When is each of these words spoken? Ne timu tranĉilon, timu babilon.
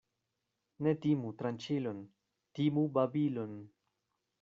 Ne 0.87 0.93
timu 1.03 1.35
tranĉilon, 1.43 2.03
timu 2.61 2.91
babilon. 3.01 3.59